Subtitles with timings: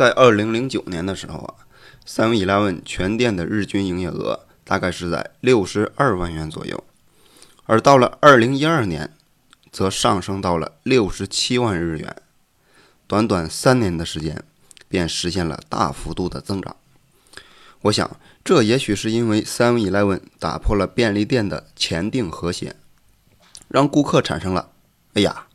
[0.00, 1.54] 在二零零九年的时候啊
[2.08, 6.82] ，Seven Eleven 全店的日均营业额大概是在六十二万元左右，
[7.66, 9.14] 而到了二零一二年，
[9.70, 12.16] 则上升到了六十七万日元，
[13.06, 14.42] 短短三年的时间，
[14.88, 16.74] 便实现了大幅度的增长。
[17.82, 22.74] 我想，这也许是因为 Seven Eleven 打破了便利店的前定和谐，
[23.68, 24.70] 让顾客产生了
[25.12, 25.48] “哎呀，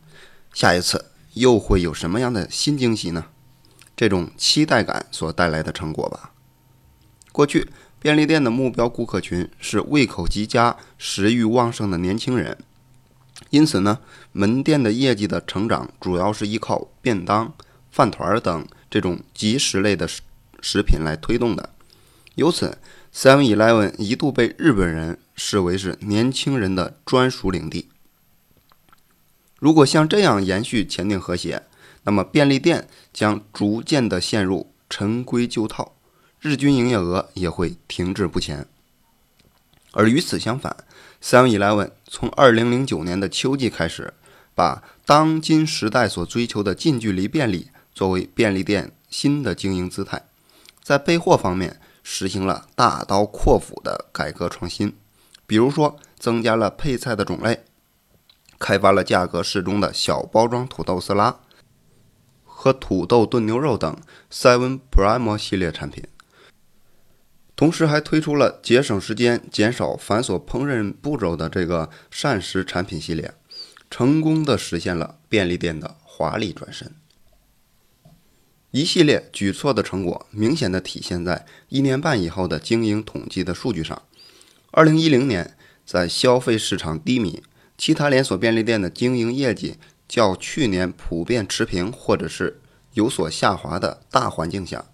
[0.53, 3.25] 下一次又会有什么样的新惊喜呢？”
[3.95, 6.31] 这种期待感所带来的成果吧。
[7.31, 12.57] 过去，便利店的目标顾客群是胃口极佳、食欲旺盛的年轻人，
[13.49, 13.99] 因此呢，
[14.31, 17.53] 门店的业绩的成长主要是依靠便当、
[17.91, 20.21] 饭团等这种即食类的食
[20.61, 21.69] 食品来推动的。
[22.35, 22.77] 由此
[23.13, 27.89] ，Seven Eleven 一度被日本人视为是年轻人的专属领地。
[29.59, 31.63] 如果像这样延续前定和谐，
[32.05, 35.93] 那么便利店将逐渐的陷入陈规旧套，
[36.39, 38.65] 日均营业额也会停滞不前。
[39.91, 40.75] 而与此相反
[41.21, 44.13] ，Seven Eleven 从二零零九年的秋季开始，
[44.55, 50.23] 把当今时代所追求的近距离便利作为便利店新的经营姿态，
[50.81, 51.79] 在备货方面。
[52.07, 54.95] 实行了大刀阔斧的改革创新，
[55.47, 57.63] 比如说增加了配菜的种类，
[58.59, 61.35] 开发了价格适中的小包装土豆丝拉
[62.65, 63.95] 和土豆炖牛肉等
[64.31, 66.03] Seven Prime 系列产品，
[67.55, 73.35] 同时还推出了节省时间、减少繁琐烹饪步骤的这个膳食产品系列，
[73.91, 76.91] 成功的实现了便利店的华丽转身。
[78.71, 84.01] 一系列举措的成果明显的体现在一年半以后的经营统计的数据上。
[84.71, 85.55] 二零一零年，
[85.85, 87.43] 在消费市场低迷、
[87.77, 89.75] 其他连锁便利店的经营业绩
[90.07, 92.61] 较去年普遍持平或者是
[92.93, 94.85] 有所下滑的大环境下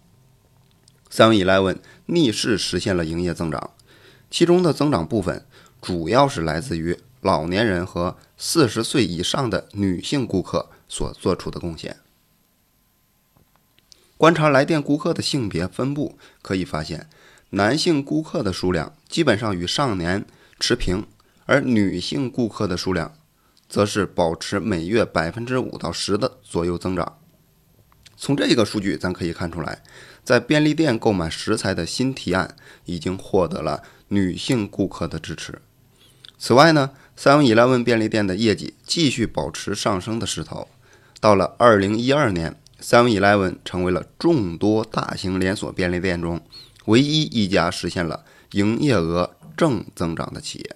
[1.11, 3.71] ，Seven Eleven 逆势实现了营业增长，
[4.29, 5.45] 其中的增长部分
[5.81, 11.97] 主要是来自于老年人和四十岁以上的女性顾客所做出的贡献。
[14.17, 17.09] 观察来电顾客的性别分布，可以发现，
[17.51, 20.25] 男性顾客的数量基本上与上年
[20.59, 21.05] 持平，
[21.45, 23.15] 而女性顾客的数量，
[23.71, 27.17] 则是保持每月百分之五到十的左右增长。
[28.17, 29.81] 从这个数据，咱可以看出来，
[30.25, 35.61] 在便利店购买食材的新提案已经获得了女性顾客的支持。
[36.37, 40.67] 此外呢，Seven Eleven 便利店的业绩继续保持上升的势头，
[41.21, 42.57] 到了二零一二年。
[42.81, 46.41] Seven Eleven 成为了众多大型连锁便利店中
[46.85, 50.75] 唯一一家实现了营业额正增长的企业。